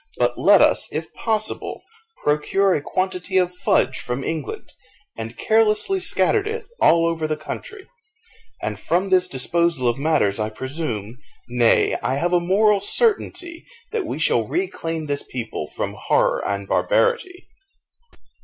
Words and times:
But 0.17 0.35
let 0.35 0.63
us, 0.63 0.91
if 0.91 1.13
possible, 1.13 1.83
procure 2.23 2.73
a 2.73 2.81
quantity 2.81 3.37
of 3.37 3.53
fudge 3.53 3.99
from 3.99 4.23
England, 4.23 4.73
and 5.15 5.37
carelessly 5.37 5.99
scatter 5.99 6.39
it 6.39 6.65
over 6.81 7.23
all 7.23 7.27
the 7.27 7.37
country; 7.37 7.87
and 8.63 8.79
from 8.79 9.09
this 9.11 9.27
disposal 9.27 9.87
of 9.87 9.99
matters 9.99 10.39
I 10.39 10.49
presume 10.49 11.19
nay, 11.49 11.97
I 12.01 12.15
have 12.15 12.33
a 12.33 12.39
moral 12.39 12.81
certainty, 12.81 13.63
that 13.91 14.07
we 14.07 14.17
shall 14.17 14.47
reclaim 14.47 15.05
this 15.05 15.21
people 15.21 15.67
from 15.67 15.93
horror 15.93 16.43
and 16.47 16.67
barbarity." 16.67 17.47